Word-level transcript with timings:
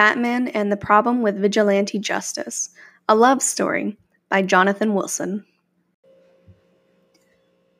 Batman 0.00 0.48
and 0.48 0.72
the 0.72 0.78
Problem 0.78 1.20
with 1.20 1.38
Vigilante 1.38 1.98
Justice 1.98 2.70
A 3.06 3.14
Love 3.14 3.42
Story 3.42 3.98
by 4.30 4.40
Jonathan 4.40 4.94
Wilson. 4.94 5.44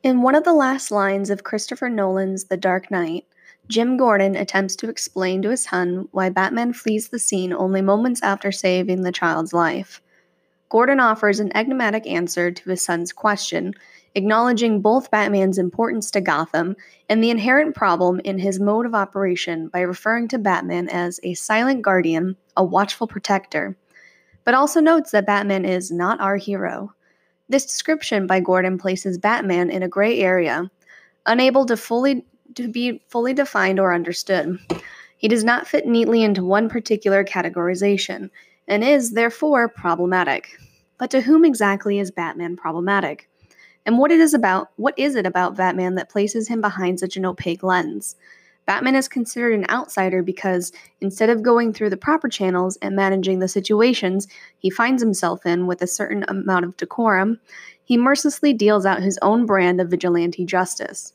In 0.03 0.21
one 0.21 0.35
of 0.35 0.43
the 0.43 0.53
last 0.53 0.91
lines 0.91 1.31
of 1.31 1.43
Christopher 1.43 1.89
Nolan's 1.89 2.43
The 2.43 2.57
Dark 2.57 2.91
Knight, 2.91 3.25
Jim 3.67 3.97
Gordon 3.97 4.35
attempts 4.35 4.75
to 4.75 4.87
explain 4.87 5.41
to 5.41 5.49
his 5.49 5.63
son 5.63 6.09
why 6.11 6.29
Batman 6.29 6.73
flees 6.73 7.09
the 7.09 7.17
scene 7.17 7.53
only 7.53 7.81
moments 7.81 8.21
after 8.21 8.51
saving 8.51 9.01
the 9.01 9.11
child's 9.11 9.51
life. 9.51 9.99
Gordon 10.69 10.99
offers 10.99 11.39
an 11.39 11.51
enigmatic 11.57 12.05
answer 12.05 12.51
to 12.51 12.69
his 12.69 12.85
son's 12.85 13.11
question 13.11 13.73
acknowledging 14.15 14.81
both 14.81 15.11
Batman's 15.11 15.57
importance 15.57 16.11
to 16.11 16.21
Gotham 16.21 16.75
and 17.09 17.23
the 17.23 17.29
inherent 17.29 17.75
problem 17.75 18.19
in 18.23 18.37
his 18.39 18.59
mode 18.59 18.85
of 18.85 18.95
operation 18.95 19.67
by 19.69 19.81
referring 19.81 20.27
to 20.29 20.37
Batman 20.37 20.89
as 20.89 21.19
a 21.23 21.33
silent 21.33 21.81
guardian, 21.81 22.35
a 22.57 22.63
watchful 22.63 23.07
protector, 23.07 23.77
but 24.43 24.53
also 24.53 24.79
notes 24.79 25.11
that 25.11 25.25
Batman 25.25 25.65
is 25.65 25.91
not 25.91 26.19
our 26.19 26.35
hero. 26.35 26.93
This 27.49 27.65
description 27.65 28.27
by 28.27 28.39
Gordon 28.39 28.77
places 28.77 29.17
Batman 29.17 29.69
in 29.69 29.83
a 29.83 29.89
gray 29.89 30.19
area, 30.19 30.69
unable 31.25 31.65
to 31.65 31.77
fully 31.77 32.25
to 32.55 32.67
be 32.67 33.01
fully 33.07 33.33
defined 33.33 33.79
or 33.79 33.93
understood. 33.93 34.59
He 35.17 35.27
does 35.27 35.43
not 35.43 35.67
fit 35.67 35.87
neatly 35.87 36.23
into 36.23 36.43
one 36.43 36.67
particular 36.67 37.23
categorization 37.23 38.29
and 38.67 38.83
is 38.83 39.11
therefore 39.11 39.69
problematic. 39.69 40.57
But 40.97 41.11
to 41.11 41.21
whom 41.21 41.45
exactly 41.45 41.99
is 41.99 42.11
Batman 42.11 42.57
problematic? 42.57 43.29
And 43.85 43.97
what 43.97 44.11
it 44.11 44.19
is 44.19 44.33
about 44.33 44.69
what 44.75 44.97
is 44.97 45.15
it 45.15 45.25
about 45.25 45.55
Batman 45.55 45.95
that 45.95 46.09
places 46.09 46.47
him 46.47 46.61
behind 46.61 46.99
such 46.99 47.17
an 47.17 47.25
opaque 47.25 47.63
lens? 47.63 48.15
Batman 48.67 48.95
is 48.95 49.07
considered 49.07 49.53
an 49.53 49.69
outsider 49.69 50.21
because 50.21 50.71
instead 51.01 51.29
of 51.29 51.41
going 51.41 51.73
through 51.73 51.89
the 51.89 51.97
proper 51.97 52.29
channels 52.29 52.77
and 52.81 52.95
managing 52.95 53.39
the 53.39 53.47
situations 53.47 54.27
he 54.59 54.69
finds 54.69 55.01
himself 55.01 55.45
in 55.45 55.65
with 55.65 55.81
a 55.81 55.87
certain 55.87 56.23
amount 56.27 56.65
of 56.65 56.77
decorum, 56.77 57.39
he 57.83 57.97
mercilessly 57.97 58.53
deals 58.53 58.85
out 58.85 59.01
his 59.01 59.19
own 59.21 59.45
brand 59.45 59.81
of 59.81 59.89
vigilante 59.89 60.45
justice. 60.45 61.13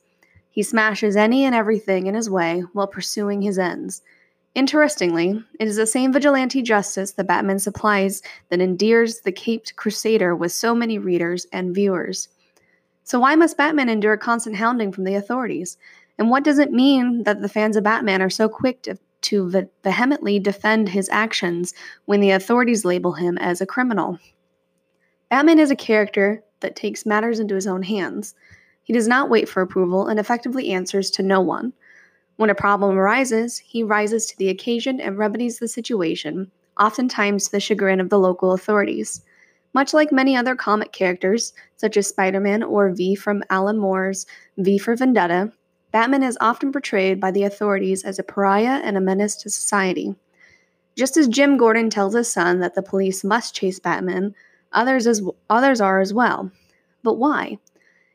He 0.50 0.62
smashes 0.62 1.16
any 1.16 1.44
and 1.44 1.54
everything 1.54 2.06
in 2.06 2.14
his 2.14 2.28
way 2.28 2.64
while 2.72 2.86
pursuing 2.86 3.42
his 3.42 3.58
ends. 3.58 4.02
Interestingly, 4.54 5.44
it 5.60 5.68
is 5.68 5.76
the 5.76 5.86
same 5.86 6.12
vigilante 6.12 6.62
justice 6.62 7.12
that 7.12 7.26
Batman 7.26 7.58
supplies 7.58 8.22
that 8.48 8.60
endears 8.60 9.20
the 9.20 9.32
caped 9.32 9.76
crusader 9.76 10.34
with 10.34 10.50
so 10.50 10.74
many 10.74 10.98
readers 10.98 11.46
and 11.52 11.74
viewers. 11.74 12.28
So, 13.06 13.20
why 13.20 13.36
must 13.36 13.56
Batman 13.56 13.88
endure 13.88 14.16
constant 14.16 14.56
hounding 14.56 14.90
from 14.90 15.04
the 15.04 15.14
authorities? 15.14 15.78
And 16.18 16.28
what 16.28 16.42
does 16.42 16.58
it 16.58 16.72
mean 16.72 17.22
that 17.22 17.40
the 17.40 17.48
fans 17.48 17.76
of 17.76 17.84
Batman 17.84 18.20
are 18.20 18.28
so 18.28 18.48
quick 18.48 18.82
to, 18.82 18.98
to 19.22 19.68
vehemently 19.84 20.40
defend 20.40 20.88
his 20.88 21.08
actions 21.10 21.72
when 22.06 22.18
the 22.18 22.32
authorities 22.32 22.84
label 22.84 23.12
him 23.12 23.38
as 23.38 23.60
a 23.60 23.66
criminal? 23.66 24.18
Batman 25.30 25.60
is 25.60 25.70
a 25.70 25.76
character 25.76 26.42
that 26.58 26.74
takes 26.74 27.06
matters 27.06 27.38
into 27.38 27.54
his 27.54 27.68
own 27.68 27.84
hands. 27.84 28.34
He 28.82 28.92
does 28.92 29.06
not 29.06 29.30
wait 29.30 29.48
for 29.48 29.60
approval 29.60 30.08
and 30.08 30.18
effectively 30.18 30.72
answers 30.72 31.08
to 31.12 31.22
no 31.22 31.40
one. 31.40 31.74
When 32.34 32.50
a 32.50 32.56
problem 32.56 32.98
arises, 32.98 33.58
he 33.58 33.84
rises 33.84 34.26
to 34.26 34.36
the 34.36 34.48
occasion 34.48 35.00
and 35.00 35.16
remedies 35.16 35.60
the 35.60 35.68
situation, 35.68 36.50
oftentimes 36.76 37.44
to 37.44 37.52
the 37.52 37.60
chagrin 37.60 38.00
of 38.00 38.10
the 38.10 38.18
local 38.18 38.50
authorities. 38.50 39.22
Much 39.76 39.92
like 39.92 40.10
many 40.10 40.34
other 40.34 40.56
comic 40.56 40.90
characters, 40.92 41.52
such 41.76 41.98
as 41.98 42.06
Spider 42.06 42.40
Man 42.40 42.62
or 42.62 42.88
V 42.92 43.14
from 43.14 43.44
Alan 43.50 43.76
Moore's 43.76 44.24
V 44.56 44.78
for 44.78 44.96
Vendetta, 44.96 45.52
Batman 45.92 46.22
is 46.22 46.38
often 46.40 46.72
portrayed 46.72 47.20
by 47.20 47.30
the 47.30 47.42
authorities 47.42 48.02
as 48.02 48.18
a 48.18 48.22
pariah 48.22 48.80
and 48.82 48.96
a 48.96 49.02
menace 49.02 49.36
to 49.36 49.50
society. 49.50 50.14
Just 50.96 51.18
as 51.18 51.28
Jim 51.28 51.58
Gordon 51.58 51.90
tells 51.90 52.14
his 52.14 52.32
son 52.32 52.60
that 52.60 52.74
the 52.74 52.80
police 52.80 53.22
must 53.22 53.54
chase 53.54 53.78
Batman, 53.78 54.34
others, 54.72 55.06
as, 55.06 55.20
others 55.50 55.78
are 55.82 56.00
as 56.00 56.14
well. 56.14 56.50
But 57.02 57.18
why? 57.18 57.58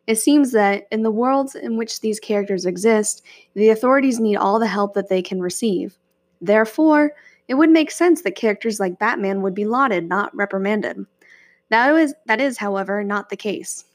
It 0.07 0.16
seems 0.16 0.53
that 0.53 0.88
in 0.91 1.03
the 1.03 1.11
worlds 1.11 1.53
in 1.53 1.77
which 1.77 2.01
these 2.01 2.19
characters 2.19 2.66
exist, 2.66 3.23
the 3.53 3.69
authorities 3.69 4.19
need 4.19 4.38
all 4.38 4.57
the 4.57 4.66
help 4.66 4.95
that 4.95 5.09
they 5.09 5.21
can 5.21 5.39
receive. 5.39 5.95
Therefore, 6.41 7.11
it 7.47 7.53
would 7.53 7.69
make 7.69 7.91
sense 7.91 8.23
that 8.23 8.35
characters 8.35 8.79
like 8.79 8.97
Batman 8.97 9.44
would 9.44 9.53
be 9.53 9.66
lauded, 9.66 10.09
not 10.09 10.35
reprimanded. 10.35 11.05
That 11.71 11.95
is, 11.95 12.13
that 12.25 12.41
is, 12.41 12.57
however, 12.57 13.01
not 13.01 13.29
the 13.29 13.37
case. 13.37 13.85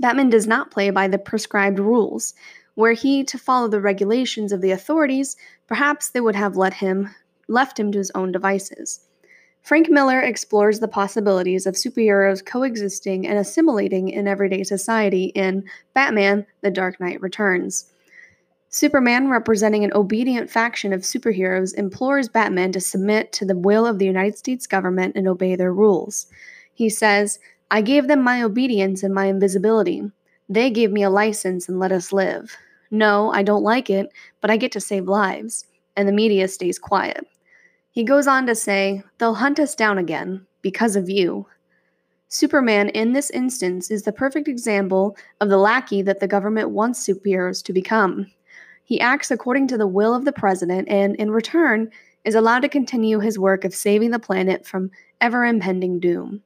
Batman 0.00 0.30
does 0.30 0.48
not 0.48 0.72
play 0.72 0.90
by 0.90 1.06
the 1.06 1.16
prescribed 1.16 1.78
rules. 1.78 2.34
Were 2.74 2.92
he 2.92 3.22
to 3.24 3.38
follow 3.38 3.68
the 3.68 3.80
regulations 3.80 4.50
of 4.50 4.60
the 4.60 4.72
authorities, 4.72 5.36
perhaps 5.68 6.10
they 6.10 6.20
would 6.20 6.34
have 6.34 6.56
let 6.56 6.74
him 6.74 7.14
left 7.46 7.78
him 7.78 7.92
to 7.92 7.98
his 7.98 8.10
own 8.16 8.32
devices. 8.32 9.00
Frank 9.62 9.88
Miller 9.88 10.20
explores 10.20 10.80
the 10.80 10.88
possibilities 10.88 11.66
of 11.66 11.74
superheroes 11.74 12.44
coexisting 12.44 13.26
and 13.26 13.38
assimilating 13.38 14.08
in 14.08 14.26
everyday 14.26 14.64
society 14.64 15.26
in 15.36 15.64
Batman: 15.94 16.44
The 16.62 16.70
Dark 16.72 16.98
Knight 16.98 17.20
Returns. 17.20 17.92
Superman, 18.70 19.28
representing 19.28 19.84
an 19.84 19.92
obedient 19.94 20.50
faction 20.50 20.92
of 20.92 21.02
superheroes, 21.02 21.74
implores 21.76 22.28
Batman 22.28 22.72
to 22.72 22.80
submit 22.80 23.32
to 23.34 23.44
the 23.44 23.56
will 23.56 23.86
of 23.86 24.00
the 24.00 24.06
United 24.06 24.36
States 24.36 24.66
government 24.66 25.14
and 25.14 25.28
obey 25.28 25.54
their 25.54 25.72
rules. 25.72 26.26
He 26.74 26.90
says, 26.90 27.38
I 27.70 27.80
gave 27.80 28.08
them 28.08 28.22
my 28.22 28.42
obedience 28.42 29.02
and 29.02 29.14
my 29.14 29.26
invisibility. 29.26 30.10
They 30.48 30.70
gave 30.70 30.92
me 30.92 31.02
a 31.02 31.10
license 31.10 31.68
and 31.68 31.78
let 31.78 31.92
us 31.92 32.12
live. 32.12 32.56
No, 32.90 33.32
I 33.32 33.42
don't 33.42 33.62
like 33.62 33.90
it, 33.90 34.10
but 34.40 34.50
I 34.50 34.56
get 34.56 34.72
to 34.72 34.80
save 34.80 35.08
lives. 35.08 35.64
And 35.96 36.06
the 36.06 36.12
media 36.12 36.48
stays 36.48 36.78
quiet. 36.78 37.26
He 37.90 38.02
goes 38.02 38.26
on 38.26 38.46
to 38.46 38.54
say, 38.54 39.02
They'll 39.18 39.34
hunt 39.34 39.60
us 39.60 39.74
down 39.74 39.98
again 39.98 40.46
because 40.62 40.96
of 40.96 41.08
you. 41.08 41.46
Superman, 42.28 42.88
in 42.88 43.12
this 43.12 43.30
instance, 43.30 43.90
is 43.90 44.02
the 44.02 44.12
perfect 44.12 44.48
example 44.48 45.16
of 45.40 45.48
the 45.48 45.56
lackey 45.56 46.02
that 46.02 46.18
the 46.18 46.26
government 46.26 46.70
wants 46.70 47.06
superheroes 47.06 47.62
to 47.64 47.72
become. 47.72 48.26
He 48.84 49.00
acts 49.00 49.30
according 49.30 49.68
to 49.68 49.78
the 49.78 49.86
will 49.86 50.14
of 50.14 50.24
the 50.24 50.32
president 50.32 50.88
and, 50.88 51.14
in 51.16 51.30
return, 51.30 51.90
is 52.24 52.34
allowed 52.34 52.60
to 52.60 52.68
continue 52.68 53.20
his 53.20 53.38
work 53.38 53.64
of 53.64 53.74
saving 53.74 54.10
the 54.10 54.18
planet 54.18 54.66
from 54.66 54.90
ever 55.20 55.44
impending 55.44 56.00
doom. 56.00 56.42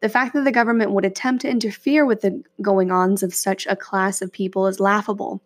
The 0.00 0.08
fact 0.08 0.32
that 0.34 0.44
the 0.44 0.52
government 0.52 0.92
would 0.92 1.04
attempt 1.04 1.42
to 1.42 1.50
interfere 1.50 2.06
with 2.06 2.22
the 2.22 2.42
going 2.62 2.90
ons 2.90 3.22
of 3.22 3.34
such 3.34 3.66
a 3.66 3.76
class 3.76 4.22
of 4.22 4.32
people 4.32 4.66
is 4.66 4.80
laughable, 4.80 5.42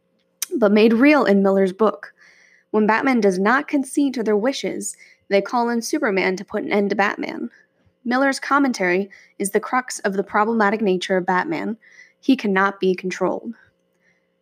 but 0.56 0.72
made 0.72 0.92
real 0.92 1.25
in 1.25 1.42
Miller's 1.42 1.72
book. 1.72 2.15
When 2.70 2.87
Batman 2.87 3.20
does 3.20 3.38
not 3.38 3.69
concede 3.69 4.15
to 4.15 4.22
their 4.22 4.37
wishes, 4.37 4.97
they 5.28 5.42
call 5.42 5.69
in 5.69 5.82
Superman 5.82 6.37
to 6.37 6.44
put 6.44 6.62
an 6.62 6.72
end 6.72 6.91
to 6.91 6.97
Batman. 6.97 7.50
Miller's 8.04 8.38
commentary 8.38 9.10
is 9.38 9.50
the 9.50 9.60
crux 9.60 9.98
of 10.00 10.12
the 10.12 10.22
problematic 10.22 10.81
nature 10.81 11.16
of 11.16 11.26
Batman. 11.26 11.76
He 12.21 12.36
cannot 12.36 12.78
be 12.78 12.94
controlled. 12.94 13.54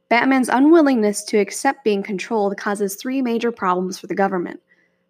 Batman's 0.09 0.49
unwillingness 0.49 1.25
to 1.25 1.39
accept 1.39 1.85
being 1.85 2.03
controlled 2.03 2.57
causes 2.59 2.97
three 2.97 3.23
major 3.23 3.51
problems 3.51 3.99
for 3.99 4.09
the 4.09 4.15
government. 4.15 4.61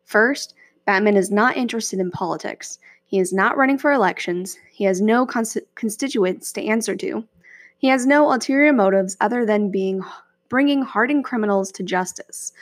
First, 0.04 0.54
Batman 0.84 1.16
is 1.16 1.30
not 1.30 1.56
interested 1.56 1.98
in 1.98 2.10
politics. 2.10 2.78
He 3.12 3.18
is 3.18 3.30
not 3.30 3.58
running 3.58 3.76
for 3.76 3.92
elections. 3.92 4.56
He 4.70 4.84
has 4.84 5.02
no 5.02 5.26
cons- 5.26 5.58
constituents 5.74 6.50
to 6.54 6.64
answer 6.64 6.96
to. 6.96 7.28
He 7.76 7.88
has 7.88 8.06
no 8.06 8.32
ulterior 8.32 8.72
motives 8.72 9.18
other 9.20 9.44
than 9.44 9.70
being 9.70 10.00
bringing 10.48 10.80
hardened 10.80 11.22
criminals 11.22 11.70
to 11.72 11.82
justice. 11.82 12.54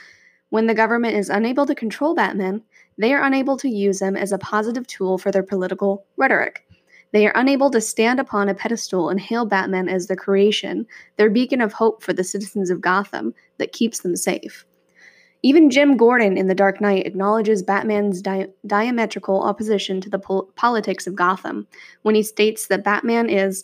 When 0.49 0.67
the 0.67 0.73
government 0.73 1.15
is 1.15 1.29
unable 1.29 1.65
to 1.67 1.73
control 1.73 2.15
Batman, 2.15 2.63
they 2.97 3.13
are 3.13 3.23
unable 3.23 3.55
to 3.59 3.69
use 3.69 4.01
him 4.01 4.17
as 4.17 4.33
a 4.33 4.37
positive 4.39 4.85
tool 4.87 5.17
for 5.17 5.31
their 5.31 5.41
political 5.41 6.05
rhetoric. 6.17 6.67
They 7.13 7.25
are 7.27 7.33
unable 7.33 7.71
to 7.71 7.79
stand 7.79 8.19
upon 8.19 8.49
a 8.49 8.53
pedestal 8.53 9.07
and 9.07 9.21
hail 9.21 9.45
Batman 9.45 9.87
as 9.87 10.07
the 10.07 10.17
creation, 10.17 10.85
their 11.15 11.29
beacon 11.29 11.61
of 11.61 11.71
hope 11.71 12.03
for 12.03 12.11
the 12.11 12.25
citizens 12.25 12.69
of 12.69 12.81
Gotham 12.81 13.33
that 13.57 13.71
keeps 13.71 14.01
them 14.01 14.17
safe. 14.17 14.65
Even 15.43 15.71
Jim 15.71 15.97
Gordon 15.97 16.37
in 16.37 16.47
The 16.47 16.55
Dark 16.55 16.81
Knight 16.81 17.07
acknowledges 17.07 17.63
Batman's 17.63 18.21
di- 18.21 18.47
diametrical 18.67 19.41
opposition 19.41 19.99
to 20.01 20.09
the 20.09 20.19
pol- 20.19 20.49
politics 20.55 21.07
of 21.07 21.15
Gotham 21.15 21.67
when 22.03 22.13
he 22.13 22.21
states 22.21 22.67
that 22.67 22.83
Batman 22.83 23.27
is 23.27 23.63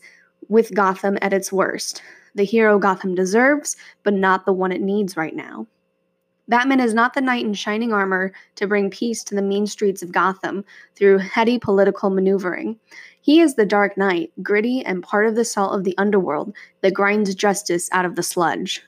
with 0.49 0.73
Gotham 0.73 1.17
at 1.21 1.33
its 1.33 1.51
worst, 1.51 2.01
the 2.33 2.45
hero 2.45 2.79
Gotham 2.79 3.13
deserves, 3.13 3.77
but 4.03 4.13
not 4.13 4.45
the 4.45 4.53
one 4.53 4.71
it 4.71 4.81
needs 4.81 5.17
right 5.17 5.35
now. 5.35 5.67
Batman 6.47 6.79
is 6.79 6.93
not 6.93 7.13
the 7.13 7.21
knight 7.21 7.45
in 7.45 7.53
shining 7.53 7.91
armor 7.91 8.31
to 8.55 8.67
bring 8.67 8.89
peace 8.89 9.23
to 9.25 9.35
the 9.35 9.41
mean 9.41 9.67
streets 9.67 10.01
of 10.01 10.13
Gotham 10.13 10.63
through 10.95 11.17
heady 11.17 11.59
political 11.59 12.09
maneuvering. 12.09 12.79
He 13.21 13.41
is 13.41 13.55
the 13.55 13.65
Dark 13.65 13.97
Knight, 13.97 14.31
gritty 14.41 14.83
and 14.85 15.03
part 15.03 15.27
of 15.27 15.35
the 15.35 15.43
salt 15.43 15.75
of 15.75 15.83
the 15.83 15.97
underworld 15.97 16.55
that 16.81 16.93
grinds 16.93 17.35
justice 17.35 17.89
out 17.91 18.05
of 18.05 18.15
the 18.15 18.23
sludge. 18.23 18.81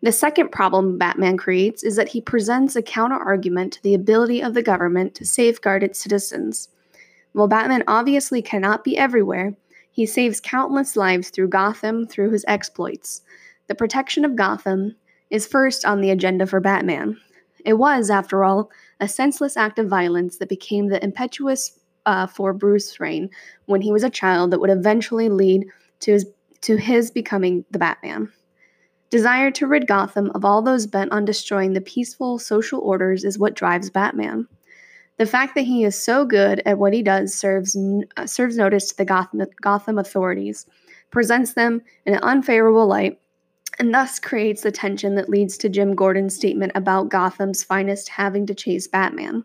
The 0.00 0.12
second 0.12 0.52
problem 0.52 0.96
Batman 0.96 1.36
creates 1.36 1.82
is 1.82 1.96
that 1.96 2.10
he 2.10 2.20
presents 2.20 2.76
a 2.76 2.82
counterargument 2.82 3.72
to 3.72 3.82
the 3.82 3.94
ability 3.94 4.40
of 4.40 4.54
the 4.54 4.62
government 4.62 5.14
to 5.16 5.26
safeguard 5.26 5.82
its 5.82 5.98
citizens. 5.98 6.68
While 7.32 7.48
Batman 7.48 7.82
obviously 7.88 8.40
cannot 8.40 8.84
be 8.84 8.96
everywhere, 8.96 9.54
he 9.90 10.06
saves 10.06 10.40
countless 10.40 10.94
lives 10.94 11.30
through 11.30 11.48
Gotham 11.48 12.06
through 12.06 12.30
his 12.30 12.44
exploits. 12.46 13.22
The 13.66 13.74
protection 13.74 14.24
of 14.24 14.36
Gotham 14.36 14.94
is 15.30 15.46
first 15.46 15.84
on 15.84 16.00
the 16.00 16.10
agenda 16.10 16.46
for 16.46 16.60
Batman. 16.60 17.18
It 17.64 17.74
was, 17.74 18.08
after 18.08 18.44
all, 18.44 18.70
a 19.00 19.08
senseless 19.08 19.56
act 19.56 19.80
of 19.80 19.88
violence 19.88 20.38
that 20.38 20.48
became 20.48 20.88
the 20.88 21.02
impetuous 21.02 21.78
uh, 22.06 22.26
for 22.28 22.52
Bruce 22.52 22.98
Wayne 22.98 23.30
when 23.66 23.82
he 23.82 23.92
was 23.92 24.04
a 24.04 24.10
child 24.10 24.52
that 24.52 24.60
would 24.60 24.70
eventually 24.70 25.28
lead 25.28 25.66
to 26.00 26.12
his 26.12 26.26
to 26.60 26.76
his 26.76 27.10
becoming 27.10 27.64
the 27.70 27.78
Batman. 27.78 28.32
Desire 29.10 29.50
to 29.52 29.66
rid 29.66 29.86
Gotham 29.86 30.30
of 30.34 30.44
all 30.44 30.60
those 30.60 30.86
bent 30.86 31.12
on 31.12 31.24
destroying 31.24 31.72
the 31.72 31.80
peaceful 31.80 32.38
social 32.38 32.80
orders 32.80 33.24
is 33.24 33.38
what 33.38 33.54
drives 33.54 33.88
Batman. 33.88 34.46
The 35.16 35.26
fact 35.26 35.54
that 35.54 35.62
he 35.62 35.84
is 35.84 36.00
so 36.00 36.24
good 36.24 36.62
at 36.66 36.78
what 36.78 36.92
he 36.92 37.02
does 37.02 37.34
serves 37.34 37.76
uh, 38.16 38.26
serves 38.26 38.56
notice 38.56 38.90
to 38.90 38.96
the 38.96 39.04
Gotham, 39.04 39.44
Gotham 39.60 39.98
authorities, 39.98 40.66
presents 41.10 41.54
them 41.54 41.82
in 42.06 42.14
an 42.14 42.20
unfavorable 42.22 42.86
light, 42.86 43.18
and 43.78 43.94
thus 43.94 44.18
creates 44.18 44.62
the 44.62 44.70
tension 44.70 45.14
that 45.14 45.28
leads 45.28 45.56
to 45.58 45.68
Jim 45.68 45.94
Gordon's 45.94 46.34
statement 46.34 46.72
about 46.74 47.08
Gotham's 47.08 47.64
finest 47.64 48.10
having 48.10 48.46
to 48.46 48.54
chase 48.54 48.86
Batman. 48.86 49.42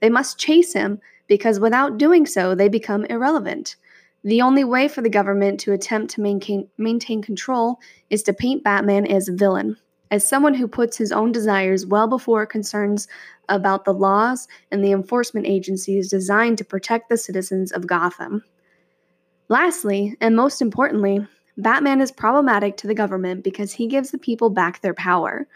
They 0.00 0.10
must 0.10 0.38
chase 0.38 0.72
him 0.74 1.00
because 1.26 1.58
without 1.58 1.98
doing 1.98 2.26
so, 2.26 2.54
they 2.54 2.68
become 2.68 3.04
irrelevant. 3.06 3.76
The 4.22 4.42
only 4.42 4.64
way 4.64 4.88
for 4.88 5.00
the 5.00 5.08
government 5.08 5.60
to 5.60 5.72
attempt 5.72 6.12
to 6.14 6.20
maintain, 6.20 6.68
maintain 6.76 7.22
control 7.22 7.78
is 8.10 8.22
to 8.24 8.34
paint 8.34 8.62
Batman 8.62 9.06
as 9.06 9.28
a 9.28 9.34
villain, 9.34 9.76
as 10.10 10.28
someone 10.28 10.54
who 10.54 10.68
puts 10.68 10.98
his 10.98 11.10
own 11.10 11.32
desires 11.32 11.86
well 11.86 12.06
before 12.06 12.44
concerns 12.44 13.08
about 13.48 13.84
the 13.84 13.94
laws 13.94 14.46
and 14.70 14.84
the 14.84 14.92
enforcement 14.92 15.46
agencies 15.46 16.10
designed 16.10 16.58
to 16.58 16.64
protect 16.64 17.08
the 17.08 17.16
citizens 17.16 17.72
of 17.72 17.86
Gotham. 17.86 18.44
Lastly, 19.48 20.16
and 20.20 20.36
most 20.36 20.60
importantly, 20.60 21.26
Batman 21.56 22.00
is 22.00 22.12
problematic 22.12 22.76
to 22.78 22.86
the 22.86 22.94
government 22.94 23.42
because 23.42 23.72
he 23.72 23.86
gives 23.86 24.10
the 24.10 24.18
people 24.18 24.50
back 24.50 24.80
their 24.80 24.94
power. 24.94 25.48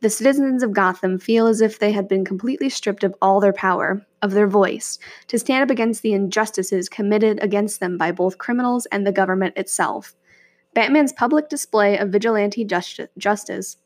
The 0.00 0.08
citizens 0.08 0.62
of 0.62 0.72
Gotham 0.72 1.18
feel 1.18 1.46
as 1.46 1.60
if 1.60 1.78
they 1.78 1.92
had 1.92 2.08
been 2.08 2.24
completely 2.24 2.70
stripped 2.70 3.04
of 3.04 3.14
all 3.20 3.38
their 3.38 3.52
power, 3.52 4.06
of 4.22 4.30
their 4.30 4.46
voice, 4.46 4.98
to 5.26 5.38
stand 5.38 5.62
up 5.62 5.70
against 5.70 6.00
the 6.00 6.14
injustices 6.14 6.88
committed 6.88 7.38
against 7.42 7.80
them 7.80 7.98
by 7.98 8.10
both 8.10 8.38
criminals 8.38 8.86
and 8.86 9.06
the 9.06 9.12
government 9.12 9.58
itself. 9.58 10.14
Batman's 10.72 11.12
public 11.12 11.50
display 11.50 11.98
of 11.98 12.08
vigilante 12.08 12.64
justice 12.64 13.76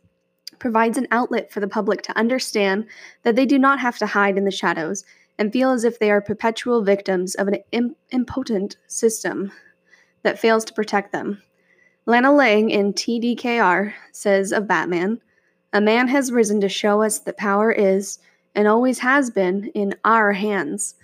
provides 0.60 0.98
an 0.98 1.08
outlet 1.10 1.50
for 1.50 1.58
the 1.58 1.66
public 1.66 2.02
to 2.02 2.16
understand 2.16 2.86
that 3.24 3.34
they 3.34 3.46
do 3.46 3.58
not 3.58 3.80
have 3.80 3.98
to 3.98 4.06
hide 4.06 4.38
in 4.38 4.44
the 4.44 4.52
shadows 4.52 5.04
and 5.36 5.52
feel 5.52 5.72
as 5.72 5.82
if 5.82 5.98
they 5.98 6.12
are 6.12 6.20
perpetual 6.20 6.84
victims 6.84 7.34
of 7.34 7.48
an 7.48 7.58
impotent 8.12 8.76
system 8.86 9.50
that 10.22 10.38
fails 10.38 10.64
to 10.64 10.74
protect 10.74 11.10
them. 11.10 11.42
Lana 12.06 12.32
Lang 12.32 12.70
in 12.70 12.92
TDKR 12.92 13.94
says 14.12 14.52
of 14.52 14.68
Batman 14.68 15.20
a 15.74 15.80
man 15.80 16.06
has 16.06 16.30
risen 16.30 16.60
to 16.60 16.68
show 16.68 17.02
us 17.02 17.18
that 17.18 17.36
power 17.36 17.72
is, 17.72 18.20
and 18.54 18.68
always 18.68 19.00
has 19.00 19.28
been, 19.28 19.64
in 19.74 19.92
our 20.04 20.32
hands. 20.32 20.94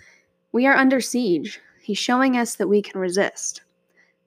We 0.53 0.65
are 0.65 0.75
under 0.75 1.01
siege. 1.01 1.59
He's 1.81 1.97
showing 1.97 2.37
us 2.37 2.55
that 2.55 2.69
we 2.69 2.81
can 2.81 3.01
resist. 3.01 3.61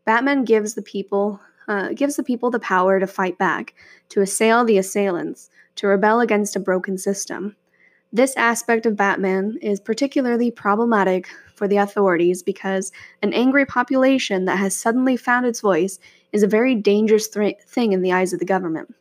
Batman 0.04 0.44
gives 0.44 0.74
the 0.74 0.82
people 0.82 1.40
uh, 1.66 1.94
gives 1.94 2.16
the 2.16 2.22
people 2.22 2.50
the 2.50 2.60
power 2.60 3.00
to 3.00 3.06
fight 3.06 3.38
back, 3.38 3.74
to 4.10 4.20
assail 4.20 4.66
the 4.66 4.76
assailants, 4.76 5.48
to 5.76 5.86
rebel 5.86 6.20
against 6.20 6.56
a 6.56 6.60
broken 6.60 6.98
system. 6.98 7.56
This 8.12 8.36
aspect 8.36 8.84
of 8.84 8.98
Batman 8.98 9.56
is 9.62 9.80
particularly 9.80 10.50
problematic 10.50 11.26
for 11.54 11.66
the 11.66 11.78
authorities 11.78 12.42
because 12.42 12.92
an 13.22 13.32
angry 13.32 13.64
population 13.64 14.44
that 14.44 14.58
has 14.58 14.76
suddenly 14.76 15.16
found 15.16 15.46
its 15.46 15.62
voice 15.62 15.98
is 16.32 16.42
a 16.42 16.46
very 16.46 16.74
dangerous 16.74 17.28
th- 17.28 17.56
thing 17.66 17.92
in 17.92 18.02
the 18.02 18.12
eyes 18.12 18.34
of 18.34 18.40
the 18.40 18.44
government. 18.44 18.94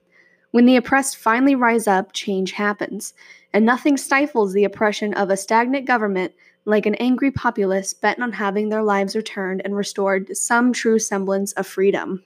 When 0.54 0.68
the 0.68 0.76
oppressed 0.76 1.18
finally 1.18 1.56
rise 1.56 1.88
up, 1.88 2.14
change 2.14 2.52
happens, 2.52 3.16
and 3.54 3.66
nothing 3.66 3.98
stifles 3.98 4.54
the 4.54 4.66
oppression 4.66 5.12
of 5.16 5.32
a 5.32 5.36
stagnant 5.36 5.88
government 5.88 6.32
like 6.66 6.86
an 6.86 6.94
angry 7.00 7.32
populace 7.32 7.92
bent 7.92 8.22
on 8.22 8.34
having 8.34 8.70
their 8.70 8.84
lives 8.84 9.16
returned 9.16 9.64
and 9.66 9.76
restored 9.76 10.28
to 10.28 10.36
some 10.36 10.72
true 10.72 11.00
semblance 11.00 11.54
of 11.54 11.66
freedom. 11.66 12.24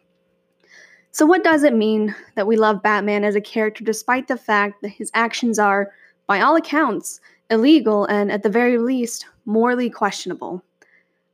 So, 1.12 1.26
what 1.26 1.42
does 1.42 1.64
it 1.64 1.74
mean 1.74 2.14
that 2.36 2.48
we 2.48 2.58
love 2.58 2.84
Batman 2.84 3.24
as 3.24 3.36
a 3.36 3.40
character 3.40 3.86
despite 3.86 4.28
the 4.28 4.36
fact 4.36 4.82
that 4.82 4.90
his 4.90 5.10
actions 5.14 5.58
are, 5.58 5.94
by 6.28 6.42
all 6.42 6.58
accounts, 6.58 7.22
illegal 7.50 8.04
and, 8.08 8.30
at 8.30 8.44
the 8.44 8.50
very 8.50 8.78
least, 8.78 9.26
morally 9.46 9.90
questionable? 9.90 10.62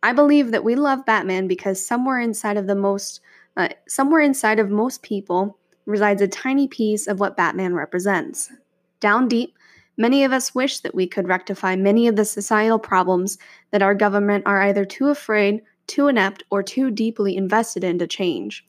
I 0.04 0.14
believe 0.14 0.52
that 0.52 0.64
we 0.64 0.76
love 0.76 1.08
Batman 1.08 1.48
because 1.48 1.84
somewhere 1.84 2.20
inside 2.20 2.56
of 2.56 2.68
the 2.68 2.76
most, 2.76 3.20
uh, 3.58 3.70
somewhere 3.88 4.22
inside 4.22 4.60
of 4.60 4.70
most 4.70 5.02
people, 5.02 5.58
resides 5.86 6.22
a 6.22 6.28
tiny 6.28 6.68
piece 6.68 7.08
of 7.08 7.20
what 7.20 7.38
Batman 7.38 7.74
represents. 7.74 8.52
Down 9.00 9.28
deep, 9.28 9.56
many 9.98 10.24
of 10.24 10.32
us 10.32 10.56
wish 10.56 10.80
that 10.80 10.96
we 10.96 11.08
could 11.08 11.28
rectify 11.28 11.76
many 11.76 12.08
of 12.08 12.16
the 12.16 12.26
societal 12.26 12.80
problems 12.80 13.38
that 13.72 13.82
our 13.82 13.94
government 13.94 14.46
are 14.46 14.62
either 14.62 14.86
too 14.86 15.10
afraid, 15.10 15.62
too 15.88 16.08
inept, 16.08 16.44
or 16.50 16.64
too 16.64 16.90
deeply 16.90 17.36
invested 17.36 17.84
in 17.84 18.00
to 18.00 18.08
change. 18.08 18.66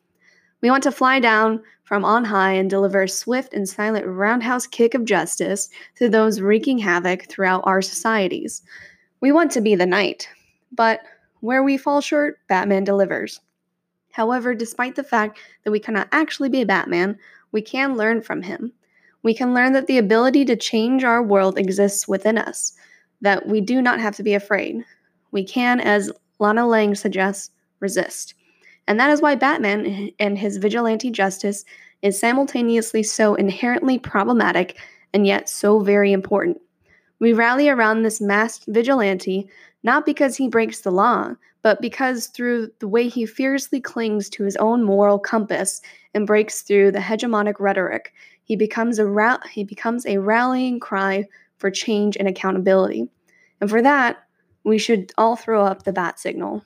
We 0.61 0.71
want 0.71 0.83
to 0.85 0.93
fly 0.93 1.21
down 1.21 1.63
from 1.85 2.05
on 2.05 2.25
high 2.25 2.53
and 2.53 2.71
deliver 2.71 3.03
a 3.03 3.09
swift 3.09 3.53
and 3.53 3.69
silent 3.69 4.07
roundhouse 4.07 4.67
kick 4.67 4.95
of 4.95 5.05
justice 5.05 5.69
to 5.97 6.09
those 6.09 6.41
wreaking 6.41 6.79
havoc 6.79 7.29
throughout 7.29 7.63
our 7.65 7.83
societies. 7.83 8.63
We 9.21 9.31
want 9.31 9.51
to 9.53 9.61
be 9.61 9.75
the 9.75 9.87
knight, 9.87 10.29
but 10.73 11.01
where 11.41 11.63
we 11.63 11.77
fall 11.77 12.01
short, 12.01 12.39
Batman 12.49 12.85
delivers. 12.85 13.41
However, 14.15 14.55
despite 14.55 14.95
the 14.95 15.03
fact 15.03 15.41
that 15.65 15.73
we 15.73 15.81
cannot 15.81 16.07
actually 16.13 16.49
be 16.49 16.61
a 16.61 16.67
Batman, 16.67 17.19
we 17.51 17.61
can 17.61 17.97
learn 17.97 18.23
from 18.23 18.43
him. 18.43 18.73
We 19.25 19.35
can 19.35 19.53
learn 19.55 19.73
that 19.73 19.89
the 19.89 19.99
ability 19.99 20.45
to 20.45 20.55
change 20.55 21.03
our 21.03 21.21
world 21.21 21.59
exists 21.59 22.07
within 22.07 22.39
us, 22.39 22.75
that 23.23 23.49
we 23.49 23.61
do 23.61 23.83
not 23.83 23.99
have 23.99 24.15
to 24.15 24.23
be 24.23 24.35
afraid. 24.35 24.85
We 25.33 25.43
can, 25.43 25.81
as 25.81 26.13
Lana 26.39 26.65
Lang 26.65 26.95
suggests, 26.95 27.51
resist. 27.81 28.35
And 28.87 29.01
that 29.01 29.11
is 29.11 29.21
why 29.21 29.35
Batman 29.35 30.11
and 30.21 30.39
his 30.39 30.59
vigilante 30.59 31.11
justice 31.11 31.65
is 32.01 32.17
simultaneously 32.17 33.03
so 33.03 33.35
inherently 33.35 33.99
problematic 33.99 34.79
and 35.13 35.27
yet 35.27 35.49
so 35.49 35.81
very 35.81 36.13
important. 36.13 36.61
We 37.19 37.33
rally 37.33 37.69
around 37.69 38.05
this 38.05 38.21
masked 38.21 38.67
vigilante 38.69 39.49
not 39.83 40.07
because 40.07 40.37
he 40.37 40.47
breaks 40.47 40.83
the 40.83 40.93
law, 40.93 41.35
but 41.65 41.81
because 41.81 42.27
through 42.27 42.69
the 42.79 42.87
way 42.87 43.09
he 43.09 43.25
fiercely 43.25 43.81
clings 43.81 44.29
to 44.29 44.45
his 44.45 44.55
own 44.57 44.85
moral 44.85 45.19
compass 45.19 45.81
and 46.13 46.27
breaks 46.27 46.61
through 46.61 46.93
the 46.93 46.99
hegemonic 46.99 47.55
rhetoric, 47.59 48.13
he 48.45 48.55
becomes 48.55 48.99
a 48.99 49.07
ra- 49.07 49.39
he 49.51 49.65
becomes 49.65 50.05
a 50.05 50.19
rallying 50.19 50.79
cry 50.79 51.25
for 51.57 51.71
change 51.71 52.19
and 52.19 52.29
accountability. 52.29 53.09
And 53.63 53.71
for 53.71 53.81
that, 53.81 54.19
we 54.65 54.77
should 54.77 55.11
all 55.17 55.37
throw 55.37 55.65
up 55.65 55.85
the 55.85 55.93
bat 55.93 56.21
signal. 56.21 56.63